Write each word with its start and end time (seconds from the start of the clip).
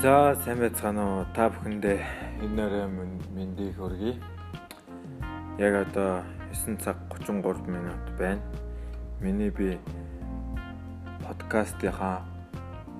За 0.00 0.32
сайн 0.32 0.62
байцгаана 0.64 1.02
уу? 1.04 1.24
Та 1.36 1.50
бүхэндээ 1.52 1.98
өнөөрөө 2.46 2.86
мэндийг 3.36 3.76
хүргэе. 3.76 4.14
Яг 5.60 5.74
одоо 5.76 6.24
9 6.56 6.80
цаг 6.80 6.96
33 7.12 7.68
минут 7.68 8.08
байна. 8.16 8.40
Миний 9.20 9.52
би 9.52 9.76
подкастынхаа 11.20 12.24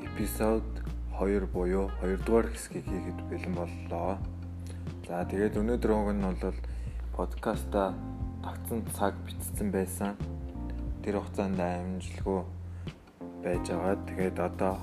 эпизод 0.05 0.68
2 1.17 1.49
буюу 1.49 1.89
2 2.05 2.21
дугаар 2.21 2.53
хэсгийг 2.53 2.85
хийхэд 2.85 3.25
бэлэн 3.32 3.57
боллоо. 3.57 4.21
За 5.09 5.25
тэгээд 5.25 5.57
өнөөдөр 5.57 5.91
уг 5.96 6.12
нь 6.12 6.21
бол 6.21 6.61
подкаста 7.17 7.96
тогтсон 8.45 8.85
цаг 8.93 9.17
бичсэн 9.25 9.73
байсан. 9.73 10.21
Тэр 11.01 11.17
хугацаанд 11.17 11.64
амжилтгүй 11.64 12.45
байж 13.41 13.64
байгаа. 13.73 13.96
Тэгээд 14.04 14.37
одоо 14.37 14.76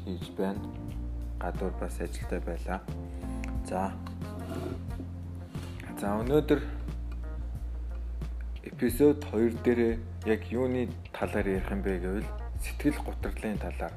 хийж 0.00 0.32
байна 0.32 0.77
гадуур 1.40 1.72
бас 1.80 2.00
ажилтай 2.00 2.40
байлаа. 2.40 2.80
За. 3.66 3.92
За 6.00 6.14
өнөөдөр 6.18 6.60
эпизод 8.64 9.24
2 9.32 9.62
дээр 9.64 9.98
яг 10.26 10.42
юуны 10.50 10.88
талаар 11.12 11.46
ярих 11.48 11.70
юм 11.70 11.82
бэ 11.82 11.98
гэвэл 11.98 12.30
сэтгэл 12.62 12.98
гутралын 13.02 13.58
талаар. 13.58 13.94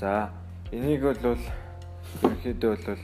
За 0.00 0.30
энийг 0.72 1.02
бол 1.02 1.38
ерөнхийдөө 2.22 2.76
бол 2.86 2.98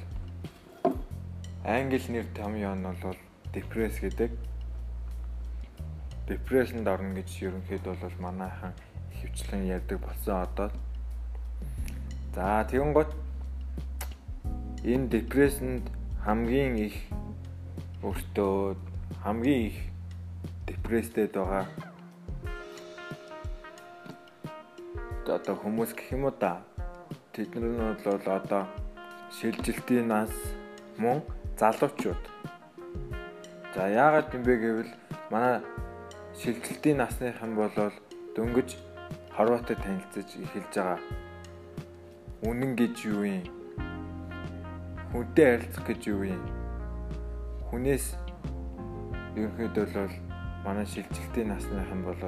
англи 1.65 2.01
нэр 2.09 2.27
томьёо 2.35 2.75
нь 2.75 2.87
бол 3.03 3.19
депресс 3.53 3.99
гэдэг. 4.01 4.31
Депрессэнд 6.29 6.89
орно 6.89 7.15
гэж 7.15 7.31
ерөнхийдөө 7.43 7.95
бол 8.03 8.17
манайхан 8.19 8.73
хөвчлэн 9.21 9.67
ярьдаг 9.67 9.99
болсон 10.01 10.43
одоо 10.43 10.71
За 12.35 12.67
тэгэн 12.67 12.91
гот 12.93 13.15
энэ 14.83 15.07
депрессэнд 15.07 15.87
хамгийн 16.27 16.75
их 16.83 16.97
өөртөө 18.03 18.75
хамгийн 19.23 19.71
их 19.71 19.79
депресстэд 20.67 21.39
байгаа. 21.39 21.71
Одоо 25.31 25.55
хүмүүс 25.63 25.95
гэх 25.95 26.11
юм 26.11 26.27
уу 26.27 26.35
да 26.35 26.59
тэд 27.31 27.55
нар 27.55 27.71
нь 27.71 28.03
бол 28.03 28.27
одоо 28.27 28.67
шилжилтийн 29.31 30.11
нас 30.11 30.35
мөн 30.99 31.23
залуучууд. 31.55 32.23
За 33.79 33.87
яагаад 33.87 34.35
юм 34.35 34.43
бэ 34.43 34.55
гэвэл 34.59 34.93
манай 35.31 35.63
шилжилтийн 36.35 36.99
насныхан 36.99 37.55
бол 37.55 37.71
дөнгөж 38.35 38.75
хорвоотой 39.39 39.79
танилцаж 39.79 40.29
эхэлж 40.35 40.75
байгаа 40.75 40.99
Үнэн 42.45 42.77
гэж 42.77 43.09
юу 43.09 43.25
юм? 43.25 43.41
Хүнтэй 45.17 45.57
харилцах 45.57 45.85
гэж 45.89 46.01
юу 46.13 46.29
юм? 46.29 46.43
Хүнээс 47.73 48.21
ерөнхийдөө 49.33 49.87
бол 49.97 50.13
манай 50.61 50.85
шилжилтийн 50.85 51.49
насныхан 51.49 52.05
бол 52.05 52.21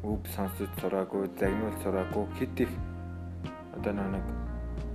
өв 0.00 0.24
сонсож 0.32 0.72
сураагүй, 0.80 1.28
загнуул 1.36 1.76
сураагүй, 1.84 2.24
хит 2.40 2.64
их 2.64 2.72
одоо 3.76 3.92
нэг 3.92 4.24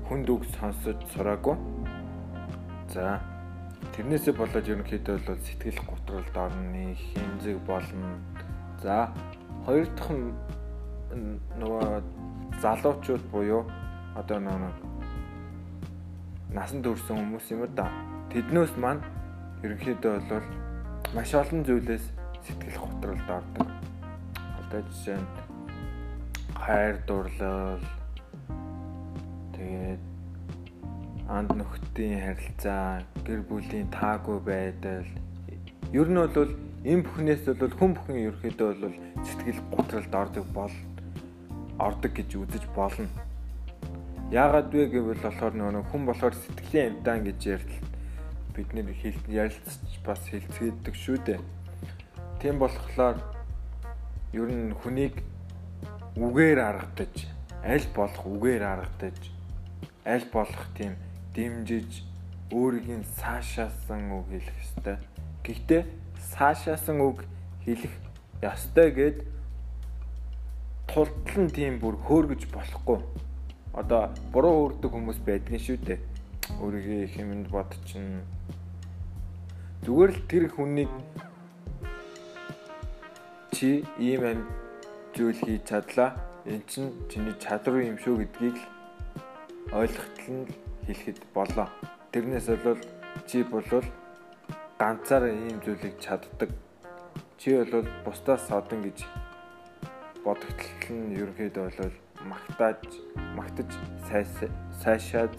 хүнд 0.09 0.29
үг 0.33 0.43
сонсож 0.57 0.97
сураагүй. 1.13 1.53
За 2.89 3.21
тэрнээсээ 3.93 4.33
болоод 4.33 4.65
ерөнхийдөө 4.65 5.29
бол 5.29 5.37
сэтгэл 5.45 5.77
готролд 5.85 6.33
орны 6.33 6.97
хэмжиг 6.97 7.61
болно. 7.69 8.17
За 8.81 9.13
хоёр 9.69 9.85
дахь 9.93 10.09
нөгөө 11.61 12.01
залуучууд 12.65 13.29
буюу 13.29 13.69
одоо 14.19 14.39
нэг 14.43 14.75
насан 16.51 16.83
турш 16.83 17.07
хүмүүс 17.07 17.47
юм 17.55 17.63
да. 17.71 17.87
Тэднээс 18.33 18.75
маань 18.75 18.99
ерөнхийдөө 19.63 20.15
бол 20.27 20.47
маш 21.15 21.31
олон 21.33 21.63
зүйлээс 21.63 22.05
сэтгэл 22.43 22.79
готролд 22.83 23.29
ордог. 23.29 23.67
Одоо 24.59 24.81
жишээ 24.91 25.17
нь 25.23 25.27
хайр 26.59 26.95
дурлал 27.07 27.83
тэгээд 29.55 30.03
анд 31.29 31.49
нөхдийн 31.55 32.19
харилцаа, 32.19 32.99
гэр 33.23 33.41
бүлийн 33.47 33.87
таагүй 33.93 34.39
байдал 34.43 35.07
ер 35.93 36.07
нь 36.11 36.19
бол 36.19 36.51
энэ 36.83 37.05
бүхнээс 37.07 37.45
бол 37.55 37.73
хүн 37.77 37.91
бүхэн 37.95 38.17
ерөөхдөө 38.27 38.69
бол 38.83 38.95
сэтгэл 39.23 39.61
готролд 39.71 40.13
ордог 40.13 40.45
бол 40.53 40.75
ордог 41.79 42.11
гэж 42.11 42.29
үзэж 42.35 42.65
болно. 42.75 43.28
Яагаад 44.29 44.69
вэ 44.69 44.93
гэвэл 44.93 45.25
болохоор 45.25 45.57
нөгөө 45.57 45.89
хүн 45.89 46.03
болохоор 46.05 46.37
сэтгэлийн 46.37 47.01
амтан 47.01 47.25
гэж 47.25 47.39
ярьтал 47.49 47.81
бид 48.53 48.69
нэр 48.77 48.93
ярилцж 49.25 49.93
бас 50.05 50.21
хэлцгээдэг 50.29 50.93
шүү 50.93 51.17
дээ. 51.25 51.41
Тийм 52.37 52.61
болохоор 52.61 53.17
ер 54.37 54.49
нь 54.53 54.77
хүнийг 54.77 55.25
үгээр 56.13 56.61
аргадаж, 56.61 57.25
аль 57.65 57.89
болох 57.97 58.21
үгээр 58.21 58.61
аргадаж, 58.69 59.17
аль 60.05 60.29
болох 60.29 60.65
тийм 60.77 60.93
дэмжиж 61.33 62.05
өөрийн 62.53 63.09
цаашаасан 63.17 64.13
үг 64.13 64.29
хэлэх 64.29 64.57
ёстой. 64.61 64.97
Гэхдээ 65.41 65.81
цаашаасан 66.37 67.01
үг 67.01 67.25
хэлэх 67.65 67.97
ёстой 68.45 68.93
гэд 68.93 69.17
тултлан 70.85 71.49
тийм 71.49 71.81
бүр 71.81 71.97
хөөргөж 71.97 72.45
болохгүй 72.53 73.25
одоо 73.73 74.09
буруу 74.33 74.53
өөрдөг 74.69 74.91
хүмүүс 74.91 75.19
байдгийн 75.25 75.61
шүү 75.61 75.77
дээ. 75.85 75.99
Өөрийгөө 76.61 77.07
хэмэнд 77.13 77.47
бодчихно. 77.53 78.25
Зүгээр 79.85 80.11
л 80.11 80.21
тэр 80.27 80.45
хүнийг 80.49 80.91
чи 83.53 83.85
ийм 83.99 84.23
амь 84.25 84.43
зүйл 85.13 85.37
хийж 85.37 85.63
чадлаа. 85.69 86.17
Эн 86.49 86.63
чинь 86.65 86.91
чиний 87.11 87.35
чадвар 87.37 87.85
юм 87.85 87.97
шүү 88.01 88.25
гэдгийг 88.25 88.57
л 88.57 88.65
ойлгохтол 89.77 90.33
нь 90.33 90.49
хэлэхэд 90.87 91.19
болоо. 91.33 91.67
Тэрнээс 92.11 92.47
бол 92.65 92.81
чи 93.29 93.43
болвол 93.43 93.85
ганцаар 94.79 95.29
ийм 95.29 95.61
зүйлийг 95.61 95.99
чаддаг. 96.01 96.49
Чи 97.37 97.53
бол 97.53 97.85
бусдаас 98.05 98.47
содон 98.49 98.81
гэж 98.81 99.05
бодогдтол 100.25 100.95
нь 100.97 101.15
ерөнхийдөө 101.19 101.65
бол 101.77 102.08
магтааж 102.27 102.83
магтаж 103.35 103.69
сайшаад 104.81 105.33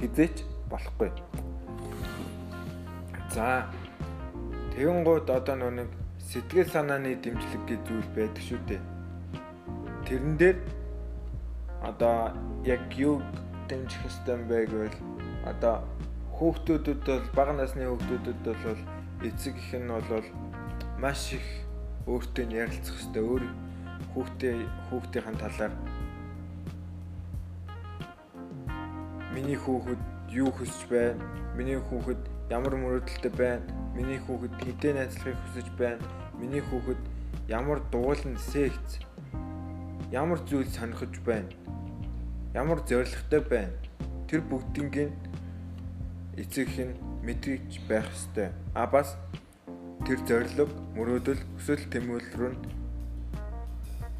хизээч 0.00 0.42
болохгүй. 0.70 1.10
За 3.30 3.66
тэгэн 4.74 5.04
гууд 5.04 5.30
одоо 5.30 5.56
нэг 5.70 5.90
сэтгэл 6.18 6.70
санааны 6.70 7.14
дэмжлэг 7.22 7.62
гэж 7.66 7.80
зүйл 7.86 8.10
байдаг 8.14 8.42
шүү 8.42 8.60
дээ. 8.66 8.82
Тэрэн 10.06 10.34
дээр 10.38 10.58
одоо 11.82 12.34
яг 12.66 12.82
юу 12.98 13.22
дэмжих 13.70 14.02
юм 14.26 14.42
бэ 14.50 14.66
гэвэл 14.66 14.98
одоо 15.46 15.86
хүүхдүүдэд 16.34 17.00
бол 17.06 17.26
бага 17.34 17.52
насны 17.54 17.86
хүүхдүүдэд 17.86 18.38
бол 18.42 18.82
эцэг 19.22 19.54
их 19.54 19.72
нь 19.78 19.90
бол 19.90 20.26
маш 20.98 21.32
их 21.38 21.46
өөртөө 22.06 22.46
ярилцах 22.50 22.98
ёстой. 22.98 23.22
Өөр 23.22 23.44
хүүхдээ 24.14 24.56
хүүхдийн 24.90 25.36
талаар 25.38 25.72
миний 29.34 29.56
хүүхэд 29.56 30.02
юу 30.34 30.50
хүсэж 30.50 30.82
байна? 30.90 31.22
Миний 31.56 31.78
хүүхэд 31.78 32.22
ямар 32.50 32.74
мөрөөдөлтэй 32.74 33.32
байна? 33.38 33.66
Миний 33.94 34.18
хүүхэд 34.18 34.54
хэдэн 34.58 34.94
найзлахыг 34.98 35.38
хүсэж 35.46 35.68
байна? 35.78 36.02
Миний 36.38 36.62
хүүхэд 36.62 37.00
ямар 37.48 37.78
дуулан 37.94 38.36
секц 38.38 38.98
ямар 40.10 40.42
зүйл 40.46 40.66
сонирхож 40.66 41.14
байна? 41.22 41.50
Ямар 42.54 42.82
зоригтой 42.86 43.42
байна? 43.46 43.74
Тэр 44.26 44.42
бүгднийг 44.42 45.14
эцэг 46.34 46.70
нь 46.74 46.98
мэдгийж 47.22 47.86
байх 47.88 48.06
ёстой. 48.10 48.50
А 48.74 48.86
бас 48.86 49.14
тэр 50.06 50.18
зориг, 50.26 50.70
мөрөөдөл, 50.98 51.42
хүсэл 51.58 51.86
тэмүүлэл 51.90 52.34
рүү 52.38 52.79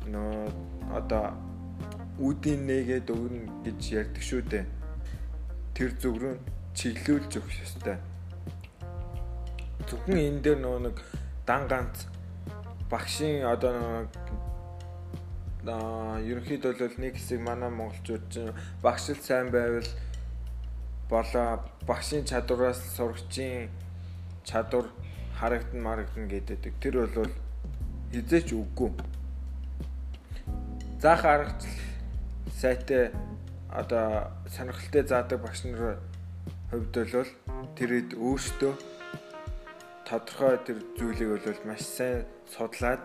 нөө 0.09 0.49
одоо 0.97 1.37
үүдийн 2.21 2.65
нэгээд 2.69 3.09
өгнө 3.13 3.65
гэж 3.65 3.81
ярьдаг 3.97 4.23
шүү 4.25 4.43
дээ. 4.49 4.65
Тэр 5.77 5.91
зүг 6.01 6.17
рүү 6.21 6.35
чиглүүлж 6.77 7.33
өгөх 7.41 7.57
ёстой. 7.65 7.97
Зөвхөн 9.89 10.21
энэ 10.21 10.41
дээр 10.45 10.59
нөгөө 10.61 10.81
нэг 10.89 10.97
дан 11.49 11.65
ганц 11.69 12.05
багшийн 12.93 13.45
одоо 13.49 14.09
аа 15.69 16.21
ерөнхийдөө 16.21 16.73
бол 16.77 16.97
нэг 17.01 17.15
хэсэг 17.17 17.41
манай 17.41 17.71
монголчууд 17.73 18.25
чинь 18.33 18.53
багшил 18.85 19.21
сайн 19.21 19.49
байвал 19.53 19.89
болоо 21.09 21.61
багшийн 21.89 22.25
чадвараас 22.25 22.81
сурагчийн 22.97 23.69
чадвар 24.45 24.89
харагдана 25.41 25.83
марагдана 25.85 26.29
гэдэг. 26.29 26.75
Тэр 26.81 27.09
бол 27.09 27.33
хизээч 28.13 28.53
үггүй 28.53 28.91
заах 31.01 31.25
аргачлал 31.25 31.73
сайтай 32.61 33.11
одоо 33.73 34.29
сонирхолтой 34.55 35.03
заадаг 35.03 35.41
багш 35.41 35.65
нар 35.65 35.97
хувьд 36.71 36.93
бол 36.93 37.31
тэр 37.77 37.91
хэд 37.97 38.11
өөртөө 38.21 38.75
тодорхой 40.05 40.59
тэр 40.67 40.79
зүйлийг 41.01 41.41
бол 41.41 41.61
маш 41.65 41.89
сайн 41.89 42.29
судлаад 42.53 43.01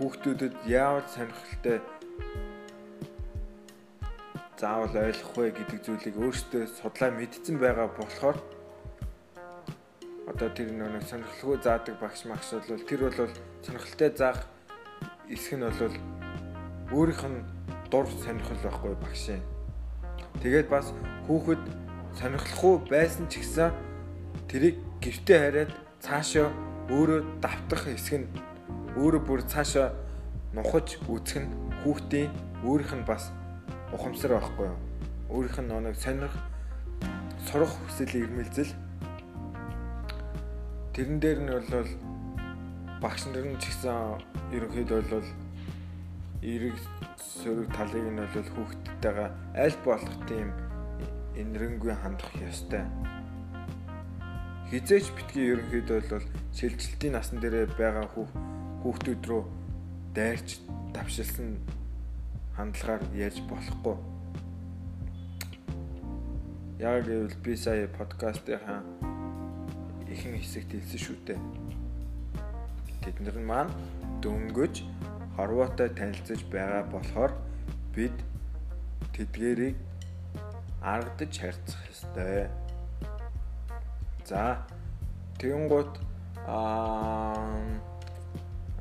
хүүхдүүдэд 0.00 0.54
яавал 0.64 1.04
сонирхолтой 1.12 1.78
заавал 4.56 4.96
ойлгох 4.96 5.36
вэ 5.36 5.50
гэдэг 5.60 5.78
зүйлийг 5.84 6.16
өөртөө 6.16 6.62
судлаа 6.72 7.10
мэдсэн 7.12 7.56
байгаа 7.60 7.88
болохоор 8.00 8.38
одоо 10.24 10.48
тэр 10.56 10.72
нэг 10.72 11.04
сонирхолгүй 11.04 11.58
заадаг 11.60 12.00
багш 12.00 12.24
магш 12.24 12.48
бол 12.56 12.80
тэр 12.88 13.00
бол 13.12 13.28
сонирхолтой 13.60 14.10
заах 14.16 14.40
эсэх 15.28 15.60
нь 15.60 15.68
бол 15.68 16.17
өөрийнх 16.92 17.24
нь 17.28 17.44
дур 17.90 18.06
сонирхол 18.24 18.60
байхгүй 18.62 18.94
багшийн. 19.02 19.42
Тэгээд 20.42 20.68
бас 20.68 20.92
хүүхэд 21.26 21.62
сонирхолгүй 22.18 22.76
байсан 22.90 23.28
ч 23.28 23.44
гэсэн 23.44 23.72
тэрийг 24.48 24.76
гэртээ 25.02 25.38
хараад 25.38 25.70
цаашаа 26.00 26.48
өөрөө 26.88 27.20
давтах 27.42 27.88
эсэх 27.92 28.24
нь 28.24 28.28
өөрөө 28.96 29.22
бүр 29.24 29.42
цаашаа 29.44 29.92
нухаж 30.56 30.96
үзэх 31.08 31.44
нь 31.44 31.52
хүүхдийн 31.84 32.32
өөрийнх 32.64 32.94
нь 32.96 33.08
бас 33.08 33.30
ухамсар 33.92 34.36
байхгүй 34.36 34.66
юу? 34.72 34.78
Өөрийнх 35.28 35.58
нь 35.60 35.70
нэг 35.70 35.96
сонирх 35.96 36.34
сурах 37.48 37.72
хүсэл 37.84 38.24
ирмэлзэл 38.24 38.72
Тэрэн 40.98 41.22
дээр 41.22 41.38
нь 41.46 41.52
бол 41.54 41.90
багш 42.98 43.30
нар 43.30 43.46
нь 43.46 43.54
ч 43.62 43.70
гэсэн 43.70 44.18
ерөнхийдөө 44.50 45.00
бол 45.06 45.28
эрэг 46.42 46.76
сөрөг 47.18 47.68
талыг 47.74 48.06
нь 48.06 48.22
бол 48.22 48.48
хүүхдтэйгээ 48.54 49.30
аль 49.58 49.78
болох 49.84 50.16
тийм 50.30 50.48
энэрэнгүй 51.34 51.94
хандах 51.98 52.30
ёстой. 52.38 52.86
Хизээч 54.70 55.10
битгий 55.16 55.50
ерөнхийдөө 55.50 56.00
бол 56.10 56.26
шилжилтийн 56.54 57.14
насан 57.18 57.42
дээр 57.42 57.66
байгаа 57.74 58.06
хүүхдүүд 58.82 59.22
рүү 59.26 59.42
дайрч 60.14 60.62
давшилсан 60.94 61.58
хандлагаар 62.54 63.02
яаж 63.14 63.42
болохгүй. 63.50 63.96
Яг 66.78 67.06
гэвэл 67.06 67.38
би 67.42 67.56
сая 67.56 67.90
подкастынхаа 67.98 68.82
ихэнх 70.06 70.38
хэсэгт 70.42 70.70
хэлсэн 70.70 71.00
шүү 71.02 71.18
дээ. 71.26 71.40
Тэднэр 73.02 73.36
нь 73.42 73.48
маань 73.48 73.72
дөнгөж 74.22 74.86
Хорвоотой 75.38 75.94
танилцаж 75.94 76.42
байгаа 76.50 76.82
болохоор 76.90 77.30
бид 77.94 78.16
тэдгэрийг 79.14 79.76
аргадж 80.82 81.34
харьцах 81.38 81.78
ёстой. 81.94 82.50
За 84.26 84.66
тэгэнгუთ 85.38 85.92
аа 86.50 87.54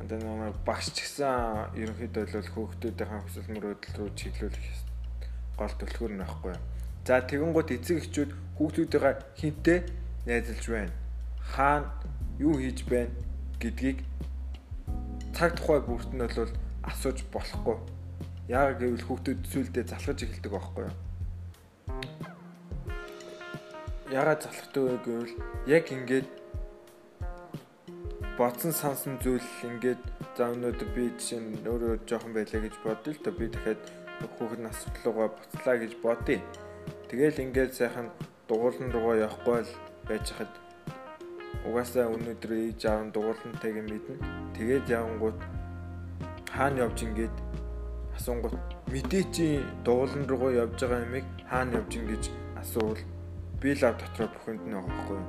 энэ 0.02 0.18
нэг 0.18 0.58
багш 0.66 0.90
ч 0.98 1.06
гэсэн 1.06 1.78
ерөнхийдөө 1.78 2.26
бол 2.26 2.50
хүүхдүүдийн 2.58 3.22
хүсэл 3.22 3.54
мөрөөдөл 3.54 3.96
рүү 4.02 4.10
чиглүүлэх 4.18 4.68
гол 5.62 5.74
төлхөр 5.78 6.12
нь 6.18 6.22
байхгүй. 6.26 6.58
За 7.06 7.22
тэгэнгუთ 7.22 7.70
эцэг 7.78 7.98
эхчүүд 8.02 8.32
хүүхдүүдийнхээ 8.58 9.16
хинтээ 9.38 9.80
найзалж 10.26 10.66
байна. 10.74 10.94
Хаана 11.54 11.94
юу 12.42 12.58
хийж 12.58 12.82
байна 12.90 13.14
гэдгийг 13.62 14.02
цаг 15.38 15.54
тухай 15.54 15.78
бүрт 15.86 16.10
нь 16.18 16.26
бол 16.26 16.50
асууж 16.82 17.22
болохгүй. 17.30 17.78
Яг 18.50 18.82
гэвэл 18.82 19.06
хүүхдүүд 19.06 19.42
сүулдэ 19.46 19.86
залхаж 19.86 20.26
эхэлдэг 20.26 20.50
байхгүй 20.50 20.90
юу? 20.90 20.96
Ягаад 24.10 24.42
залхдаг 24.42 24.82
вэ 24.82 24.98
гэвэл 25.06 25.34
яг 25.70 25.86
ингээд 25.94 26.28
бодсон 28.34 28.74
сансан 28.74 29.22
зүйл 29.22 29.46
ингээд 29.62 30.02
за 30.34 30.50
өнөөдөр 30.58 30.90
би 30.98 31.14
жишээ 31.22 31.38
нь 31.38 31.70
өөрөө 31.70 32.10
жоохон 32.10 32.34
байлаа 32.34 32.62
гэж 32.66 32.76
бодъё 32.82 33.14
л 33.14 33.22
да 33.22 33.32
би 33.38 33.46
дахиад 33.54 33.82
хүүхэд 34.42 34.62
нас 34.66 34.90
руугаа 35.06 35.30
буцлаа 35.38 35.78
гэж 35.78 35.94
бодъё. 36.02 36.42
Тэгэл 37.14 37.46
ингээд 37.46 37.78
сайхан 37.78 38.10
дугуулн 38.50 38.90
руугаа 38.90 39.22
явахгүй 39.30 39.70
л 39.70 39.72
байж 40.10 40.34
хад 40.34 40.50
угаасаа 41.68 42.08
өнөөдөр 42.16 42.52
ээж 42.54 42.82
аав 42.86 43.02
нь 43.06 43.14
дугуулантайг 43.16 43.76
мэднэ. 43.84 44.16
Тэгээд 44.56 44.86
явангууд 44.90 45.40
хаана 46.56 46.86
явж 46.86 46.98
ингээд 47.04 47.36
асуунгууд 48.18 48.58
мэдээ 48.92 49.24
чи 49.36 49.46
дугуулан 49.86 50.24
руугаа 50.28 50.52
явж 50.64 50.80
байгаа 50.82 51.06
юмыг 51.06 51.26
хаана 51.50 51.78
явж 51.80 51.92
ин 51.98 52.06
гэж 52.08 52.24
асуувал 52.62 53.04
би 53.62 53.70
лав 53.82 53.96
дотроо 54.00 54.28
бүхэнд 54.34 54.64
нь 54.66 54.74
байгаа 54.74 54.90
байхгүй 54.96 55.18
юу. 55.18 55.28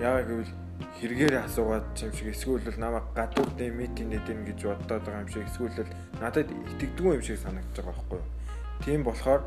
Яагаад 0.00 0.28
гэвэл 0.30 0.52
хэрэгээр 0.98 1.34
асуугаад 1.44 1.86
юм 2.02 2.12
шиг 2.16 2.28
эсвэл 2.34 2.80
намайг 2.80 3.06
гадуурдын 3.14 3.76
митинг 3.76 4.08
нэдэн 4.10 4.40
гэж 4.48 4.58
бодоод 4.64 5.02
байгаа 5.04 5.22
юм 5.22 5.28
шиг 5.28 5.44
эсвэл 5.46 5.92
надад 6.20 6.48
итгэдэггүй 6.50 7.12
юм 7.14 7.22
шиг 7.22 7.38
санагдаж 7.38 7.76
байгаа 7.76 7.94
байхгүй 7.94 8.18
юу. 8.18 8.28
Тийм 8.84 9.00
болохоор 9.04 9.42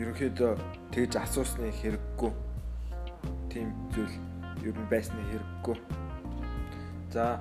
ерөнхийдөө 0.00 0.52
тэгж 0.94 1.12
асуусны 1.18 1.68
хэрэггүй 1.80 2.32
тийм 3.50 3.68
зүйл 3.92 4.29
ер 4.64 4.76
нь 4.76 4.90
байсны 4.90 5.20
хэрэггүй. 5.30 5.76
За 7.12 7.40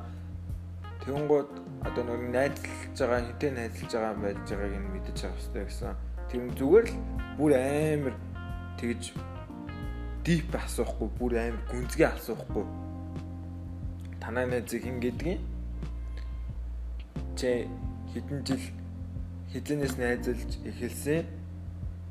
тэгэнгუთ 1.05 1.49
одоо 1.83 2.03
нэг 2.03 2.21
найзлж 2.31 2.97
байгаа 2.99 3.21
хинтээ 3.27 3.51
найзлж 3.55 3.91
байгаа 3.93 4.15
байж 4.19 4.37
байгааг 4.49 4.75
нь 4.79 4.91
мэдэж 4.93 5.17
байгаа 5.21 5.37
хэрэгтэй 5.39 5.65
гэсэн. 5.67 5.95
Тэр 6.29 6.41
зүгээр 6.59 6.85
л 6.87 6.95
бүр 7.37 7.51
амар 7.55 8.15
тэгж 8.79 9.03
дип 10.23 10.51
асуухгүй 10.55 11.09
бүр 11.19 11.33
амар 11.39 11.63
гүнзгий 11.71 12.07
асуухгүй. 12.07 12.65
Танай 14.19 14.45
найзыг 14.47 14.83
хин 14.83 14.99
гэдгийг 14.99 15.39
чи 17.39 17.67
хэдэн 18.13 18.43
жил 18.43 18.65
хэзэнээс 19.53 19.95
найзалж 19.97 20.51
эхэлсэн 20.67 21.23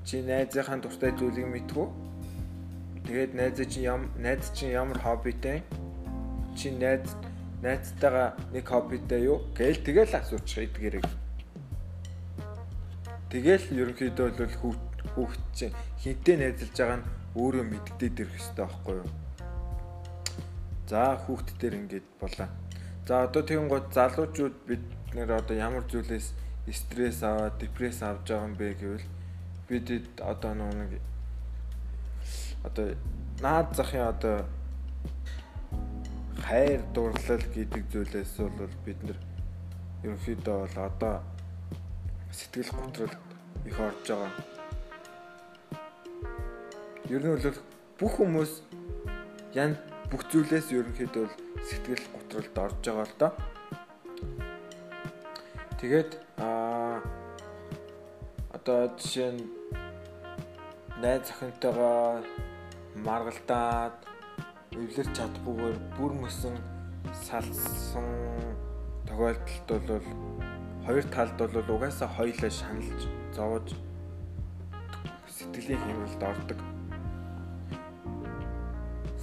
чи 0.05 0.23
найзынхаа 0.25 0.81
дуртай 0.81 1.13
зүйлийг 1.13 1.47
мэдгүй 1.53 2.08
Тэгээд 3.09 3.33
найз 3.33 3.57
чинь 3.73 3.89
ям 3.89 4.13
найз 4.21 4.53
чинь 4.53 4.77
ямар 4.77 5.01
хоббитэй? 5.01 5.65
Чи 6.53 6.77
найз 6.77 7.09
найзтайгаа 7.65 8.37
нэг 8.53 8.69
хоббитэй 8.69 9.25
юу? 9.25 9.49
Гээл 9.57 9.81
тэгэл 9.81 10.13
асуучих 10.13 10.69
эдгэрэг. 10.69 11.09
Тэгэл 13.33 13.65
ерөнхийдөө 13.73 14.29
бол 14.37 14.77
хүүхд 15.17 15.43
чинь 15.57 15.73
хинтээ 16.05 16.37
найзалж 16.37 16.77
байгаа 16.77 17.01
нь 17.01 17.09
өөрөө 17.33 17.65
мэддээд 17.65 18.21
ирэх 18.29 18.37
хэрэгтэй 18.37 18.61
байхгүй 18.69 18.95
юу? 19.01 19.09
За 20.93 21.17
хүүхд 21.17 21.49
төр 21.57 21.75
ингэж 21.81 22.05
болоо. 22.21 22.49
За 23.09 23.25
одоо 23.25 23.41
тэгэн 23.41 23.73
гот 23.73 23.89
залуучууд 23.97 24.57
бид 24.69 24.85
нэр 25.17 25.33
одоо 25.33 25.57
ямар 25.57 25.89
зүйлээс 25.89 26.37
стресс 26.77 27.25
аваад 27.25 27.57
депресс 27.57 28.05
авж 28.05 28.29
байгаа 28.29 28.45
юм 28.45 28.55
бэ 28.61 28.69
гэвэл 28.77 29.07
бид 29.73 29.87
одоо 30.21 30.53
нэг 30.53 31.01
одоо 32.65 32.95
наад 33.41 33.75
захын 33.77 34.09
одоо 34.09 34.37
хайр 36.43 36.81
дурлал 36.95 37.45
гэдэг 37.55 37.85
зүйлээс 37.93 38.35
бол 38.39 38.75
бид 38.85 39.01
нэр 39.03 39.19
ерөнхийдөө 40.05 40.57
бол 40.65 40.77
одоо 40.89 41.15
сэтгэл 42.33 42.71
готролд 42.73 43.19
их 43.67 43.79
орж 43.81 44.07
байгаа. 44.09 44.33
Ер 47.09 47.23
нь 47.23 47.31
бол 47.35 47.59
бүх 47.99 48.13
хүмүүс 48.17 48.53
ян 49.55 49.77
бүх 50.11 50.23
зүйлээс 50.31 50.73
ерөнхийдөө 50.73 51.25
бол 51.27 51.37
сэтгэл 51.69 52.05
готролд 52.15 52.59
орж 52.65 52.83
байгаа 52.87 53.07
л 53.07 53.19
доо. 53.19 53.33
Тэгээд 55.79 56.11
аа 56.43 57.03
одоо 58.57 58.91
жишээ 58.99 59.31
нь 59.35 59.43
найз 61.03 61.31
охинтойгоо 61.31 62.23
маргалдаад 63.07 63.97
эвлэрч 64.75 65.11
чадахгүйгээр 65.17 65.77
бүр 65.97 66.13
мөсөн 66.23 66.57
салсан 67.27 68.09
тохиолдолд 69.07 69.87
бол 69.89 70.07
хоёр 70.87 71.05
талд 71.15 71.39
бол 71.39 71.75
угаасаа 71.77 72.09
хоёлаа 72.19 72.51
шаналж 72.51 73.01
зовж 73.37 73.69
сэтгэлийн 75.37 75.81
хэмрэлд 75.85 76.23
ордог. 76.23 76.61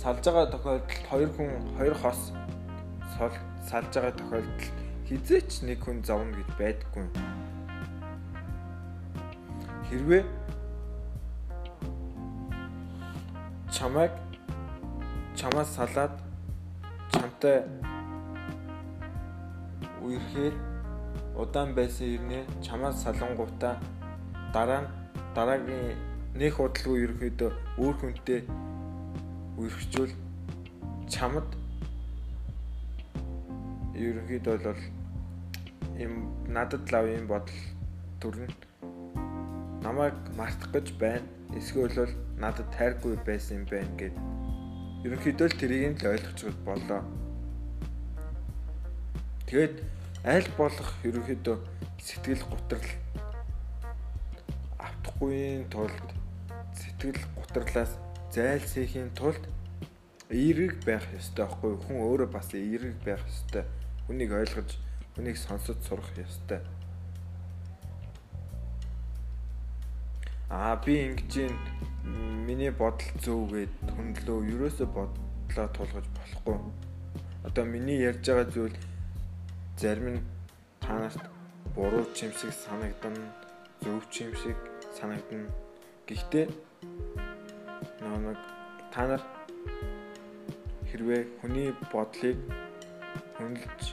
Салж 0.01 0.23
байгаа 0.25 0.47
тохиолдолд 0.53 0.91
хоёр 1.09 1.29
хүн 1.35 1.49
хоёр 1.77 1.95
хос 2.01 2.21
салж 3.17 3.91
байгаа 3.95 4.13
тохиолдолд 4.19 4.63
хизээч 5.07 5.51
нэг 5.67 5.79
хүн 5.85 6.01
зовно 6.01 6.33
гэж 6.37 6.49
байдаггүй. 6.59 7.05
Хэрвээ 9.89 10.23
чамайг 13.75 14.11
чамаас 15.35 15.67
салаад 15.75 16.13
чамтай 17.11 17.57
үерхээр 20.05 20.55
удаан 21.35 21.75
байсан 21.75 22.07
ирнэ. 22.15 22.39
Чамаас 22.63 23.03
салангуудаа 23.03 23.75
дараа 24.53 24.81
нь 24.83 24.89
дараагийн 25.35 25.99
нэг 26.39 26.55
удалгүй 26.65 27.03
ерөөхдөө 27.03 27.51
өөр 27.83 27.95
хүнтэй 27.99 28.39
үргэлжүүл 29.59 30.13
чамд 31.11 31.49
ерөнхийдөө 34.03 34.55
бол 34.67 34.83
им 36.03 36.13
надад 36.47 36.83
лав 36.93 37.05
юм 37.11 37.27
бодол 37.27 37.59
төрн 38.21 38.47
намайг 39.83 40.15
мартах 40.39 40.71
гэж 40.71 40.87
байна. 40.95 41.27
Эсвэл 41.59 42.15
надад 42.39 42.67
тайргүй 42.75 43.15
байсан 43.25 43.63
юм 43.63 43.65
байна 43.71 43.93
гэд. 43.99 44.15
Ерөнхийдөө 45.05 45.47
л 45.47 45.59
тэрийг 45.59 46.01
л 46.03 46.11
ойлгочиход 46.11 46.59
болоо. 46.67 47.01
Тэгээд 49.47 49.75
аль 50.25 50.49
болох 50.57 50.89
ерөнхийдөө 51.05 51.57
сэтгэл 52.01 52.43
готрол 52.49 52.89
автахгүй 54.81 55.63
тулд 55.69 56.09
сэтгэл 56.73 57.21
готрлаас 57.37 57.93
зайлсхийн 58.33 59.13
тулд 59.13 59.43
эерэг 60.29 60.81
байх 60.81 61.05
ёстой 61.13 61.45
байхгүй 61.45 61.77
хүн 61.85 61.97
өөрөө 62.01 62.29
бас 62.33 62.49
эерэг 62.57 62.97
байх 63.05 63.21
ёстой 63.29 63.63
хүнийг 64.09 64.33
ойлгож 64.33 64.81
хүнийг 65.13 65.37
сонсож 65.37 65.77
сурах 65.85 66.09
ёстой 66.17 66.59
аа 70.49 70.75
би 70.85 70.93
ингэж 71.09 71.33
миний 72.45 72.69
бодол 72.69 73.09
зөв 73.23 73.49
гэд 73.49 73.73
хөндлөө 73.97 74.39
ерөөсө 74.53 74.85
бодлоо 74.93 75.67
тулгаж 75.73 76.05
болохгүй. 76.17 76.57
Одоо 77.47 77.65
миний 77.65 77.97
ярьж 77.97 78.25
байгаа 78.29 78.47
зүйл 78.53 78.77
зарим 79.77 80.07
нь 80.13 80.25
танарт 80.79 81.23
буруу 81.75 82.05
чимсэг 82.13 82.53
санагдана 82.53 83.25
зөв 83.81 84.05
чимсэг 84.13 84.57
санагдана. 84.93 85.49
Гэхдээ 86.05 86.45
нэг 88.05 88.37
та 88.93 89.07
нар 89.09 89.21
хэрвээ 90.89 91.21
хүний 91.41 91.73
бодлыг 91.91 92.37
хүндэлж 93.37 93.83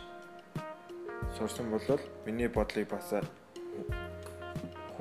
сурсан 1.37 1.67
бол 1.73 2.01
миний 2.27 2.49
бодлыг 2.49 2.89
бас 2.89 3.09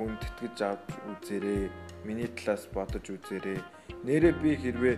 хүн 0.02 0.18
тэтгэж 0.18 0.58
авч 0.66 0.90
үзээрэй. 1.14 1.70
Миний 2.02 2.26
талаас 2.26 2.66
бодож 2.74 3.06
үзээрэй. 3.06 3.62
Нэрээ 4.02 4.34
би 4.42 4.58
хэрвээ 4.58 4.96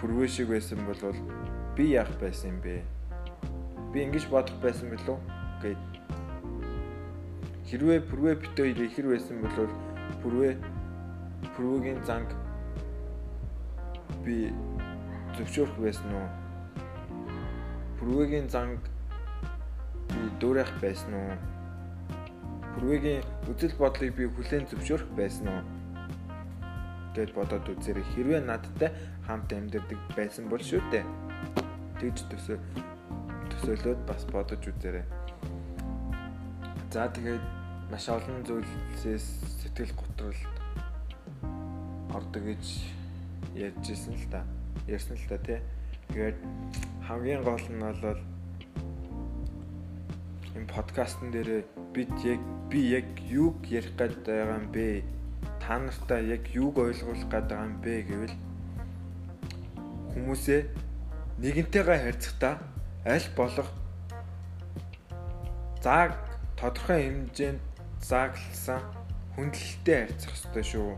пүрвэ 0.00 0.26
шиг 0.32 0.48
байсан 0.48 0.80
бол 0.88 1.12
би 1.76 1.92
яах 1.92 2.08
байсан 2.16 2.56
юм 2.56 2.58
бэ? 2.64 2.80
Би 3.92 4.08
ингэж 4.08 4.24
бодох 4.32 4.56
байсан 4.64 4.88
билүү? 4.88 5.20
гэд. 5.60 5.80
Хэрвээ 7.68 8.00
пүрвэ 8.08 8.32
битөө 8.40 8.66
ихэр 8.72 9.06
байсан 9.12 9.36
бол 9.44 9.68
пүрвэ 10.22 10.50
пүрвэгийн 11.56 12.00
занг 12.08 12.30
би 14.24 14.52
зөвшөөрөх 15.36 15.76
байсан 15.80 16.10
уу? 16.16 16.28
Пүрвэгийн 17.98 18.48
занг 18.48 18.80
би 20.08 20.20
дуурайх 20.40 20.70
байсан 20.80 21.12
уу? 21.12 21.55
Пүрвэгийн 22.76 23.24
үзэл 23.48 23.74
бодлыг 23.80 24.12
би 24.12 24.28
хүлээн 24.28 24.68
зөвшөөрөх 24.68 25.10
байсан 25.16 25.48
уу? 25.48 25.64
гэд 27.16 27.32
бодоод 27.32 27.64
үзээрэй. 27.64 28.04
Хэрвээ 28.12 28.42
надтай 28.44 28.92
хамт 29.24 29.48
амьдардаг 29.48 29.96
байсан 30.12 30.52
бол 30.52 30.60
шүү 30.60 30.84
дээ. 30.92 31.04
Тэгж 31.96 32.28
төсөө 32.28 32.58
төсөөлөөд 33.50 34.00
бас 34.04 34.22
бодож 34.28 34.60
үзээрэй. 34.60 35.04
За 36.92 37.08
тэгээд 37.08 37.44
маш 37.88 38.04
олон 38.12 38.44
зүйлсээс 38.44 39.26
сэтгэл 39.64 39.96
готролд 39.96 40.54
ордог 42.12 42.44
гэж 42.44 42.64
ярьжсэн 43.56 44.12
л 44.12 44.28
та. 44.28 44.44
Ярьсан 44.84 45.16
л 45.16 45.28
та 45.32 45.40
тий. 45.40 45.60
Тэгээд 46.12 46.36
хамгийн 47.08 47.40
гол 47.40 47.64
нь 47.64 47.80
бол 47.80 48.20
энэ 50.56 50.72
подкастн 50.72 51.28
дээр 51.30 51.68
бид 51.92 52.08
яг 52.24 52.40
би 52.72 52.80
яг 52.96 53.04
юг 53.28 53.60
ярих 53.68 53.92
гээд 54.00 54.24
байгаа 54.24 54.56
юм 54.56 54.72
бэ? 54.72 55.04
Та 55.60 55.76
нартай 55.78 56.24
яг 56.32 56.48
юг 56.56 56.80
ойлгуулах 56.80 57.28
гээд 57.28 57.46
байгаа 57.52 57.68
юм 57.68 57.76
бэ 57.84 57.94
гэвэл 58.08 58.36
хүмүүсээ 60.16 60.60
нэгэнтэйгээ 61.44 61.98
харьцахдаа 62.00 62.54
аль 63.04 63.28
болох 63.36 63.68
зааг 65.84 66.16
тодорхой 66.56 67.04
хэмжээнд 67.04 67.60
заагласан 68.00 68.80
хүндлэлтэй 69.36 69.98
харьцах 70.08 70.32
ёстой 70.32 70.64
шүү. 70.64 70.96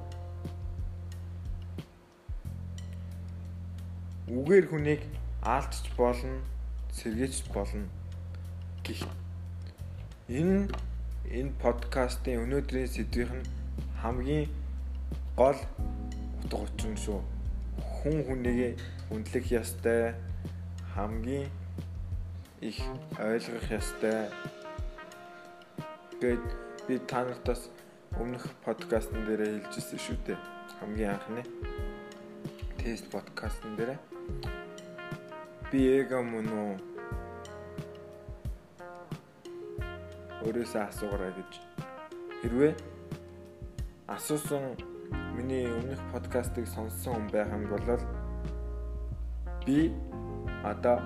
үгээр 4.28 4.66
хүнийг 4.68 5.02
аалтч 5.40 5.88
болно, 5.96 6.44
сэргээч 6.92 7.48
болно 7.48 7.88
гэх. 8.84 9.08
Энэ 10.28 10.68
энэ 11.32 11.56
подкастын 11.56 12.44
өнөөдрийн 12.44 12.84
сэдвийнх 12.84 13.32
нь 13.32 13.48
хамгийн 14.04 14.44
гол 15.40 15.56
утга 16.44 16.68
учир 16.68 16.92
нь 16.92 17.00
шүү. 17.00 17.24
Хүн 17.80 18.18
хүнийг 18.28 18.76
үнэлэх 19.08 19.46
ёстой, 19.56 20.12
хамгийн 20.92 21.48
их 22.60 22.76
ойлгох 23.16 23.72
ёстой 23.72 24.28
гэд 26.20 26.44
би 26.84 27.00
та 27.08 27.24
нартаас 27.24 27.72
өмнөх 28.20 28.44
подкастн 28.68 29.24
дээр 29.24 29.64
хэлжсэн 29.64 29.96
шүү 29.96 30.18
дээ. 30.28 30.38
Хамгийн 30.76 31.16
анхны 31.16 31.42
тест 32.76 33.08
подкастн 33.08 33.80
дээр 33.80 33.96
би 35.72 36.04
эга 36.04 36.20
мөн 36.20 36.52
үү 36.52 36.97
өөрөөсөө 40.46 40.82
асуугараа 40.86 41.32
гэж 41.38 41.52
хэрвээ 42.42 42.72
асуусан 44.16 44.64
миний 45.36 45.66
өмнөх 45.66 46.02
подкастыг 46.12 46.66
сонссон 46.70 47.14
хүн 47.14 47.26
байх 47.34 47.50
юм 47.56 47.64
бол 47.72 47.86
би 49.66 49.78
одоо 50.62 50.98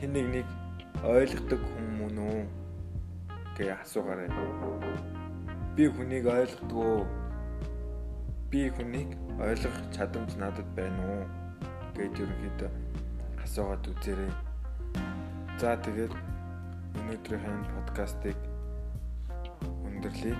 хэн 0.00 0.12
нэгнийг 0.16 0.48
ойлгодог 1.04 1.60
хүн 1.68 1.86
мөн 1.98 2.16
үү 2.28 2.40
гэж 3.56 3.68
асуугаарай. 3.82 4.28
Би 5.76 5.84
хүнийг 5.94 6.26
ойлгодог 6.26 7.06
би 8.50 8.60
хүнийг 8.74 9.10
ойлгох 9.38 9.78
чадамж 9.94 10.32
надад 10.40 10.68
байна 10.76 11.02
уу 11.12 11.24
гэж 11.96 12.14
ерөнхийдөө 12.24 12.70
асуугаад 13.44 13.84
үзээрэй. 13.92 14.32
За 15.60 15.76
тэгээд 15.76 16.14
өнөөдрийн 16.98 17.62
подкастыг 17.74 18.47
өндөрлөе. 19.98 20.36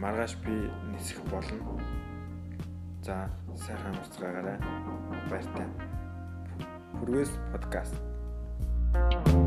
Маргааш 0.00 0.36
би 0.44 0.70
нисэх 0.92 1.20
болно. 1.30 1.78
За 3.02 3.30
сайхан 3.54 3.96
уцгаагаарай. 4.00 4.58
Баяртай. 5.30 5.66
Хүрвэс 6.98 7.30
подкаст. 7.52 7.94
thank 8.94 9.28
you 9.28 9.45